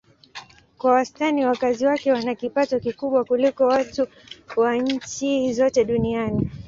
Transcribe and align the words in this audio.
Kwa 0.77 0.91
wastani 0.91 1.45
wakazi 1.45 1.85
wake 1.85 2.11
wana 2.11 2.35
kipato 2.35 2.79
kikubwa 2.79 3.23
kuliko 3.25 3.63
watu 3.65 4.07
wa 4.57 4.75
nchi 4.75 5.53
zote 5.53 5.85
duniani. 5.85 6.51